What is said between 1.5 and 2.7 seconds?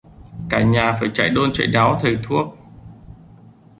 chạy đáo thầy thuốc